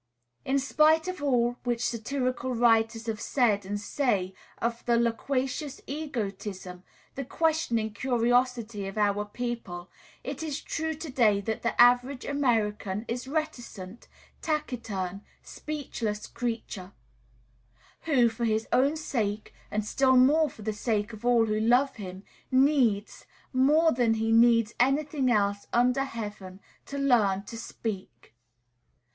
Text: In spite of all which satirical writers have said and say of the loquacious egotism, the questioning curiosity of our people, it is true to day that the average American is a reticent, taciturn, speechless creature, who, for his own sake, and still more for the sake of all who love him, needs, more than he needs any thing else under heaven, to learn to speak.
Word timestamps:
In 0.45 0.57
spite 0.57 1.07
of 1.07 1.21
all 1.21 1.57
which 1.63 1.85
satirical 1.85 2.55
writers 2.55 3.05
have 3.05 3.21
said 3.21 3.67
and 3.67 3.79
say 3.79 4.33
of 4.57 4.83
the 4.87 4.97
loquacious 4.97 5.79
egotism, 5.85 6.81
the 7.13 7.23
questioning 7.23 7.93
curiosity 7.93 8.87
of 8.87 8.97
our 8.97 9.25
people, 9.25 9.91
it 10.23 10.41
is 10.41 10.59
true 10.59 10.95
to 10.95 11.11
day 11.11 11.39
that 11.41 11.61
the 11.61 11.79
average 11.79 12.25
American 12.25 13.05
is 13.07 13.27
a 13.27 13.29
reticent, 13.29 14.07
taciturn, 14.41 15.21
speechless 15.43 16.25
creature, 16.25 16.93
who, 18.05 18.27
for 18.27 18.45
his 18.45 18.67
own 18.73 18.95
sake, 18.95 19.53
and 19.69 19.85
still 19.85 20.17
more 20.17 20.49
for 20.49 20.63
the 20.63 20.73
sake 20.73 21.13
of 21.13 21.23
all 21.23 21.45
who 21.45 21.59
love 21.59 21.97
him, 21.97 22.23
needs, 22.49 23.27
more 23.53 23.91
than 23.91 24.15
he 24.15 24.31
needs 24.31 24.73
any 24.79 25.03
thing 25.03 25.29
else 25.31 25.67
under 25.71 26.05
heaven, 26.05 26.59
to 26.87 26.97
learn 26.97 27.43
to 27.43 27.55
speak. 27.55 28.33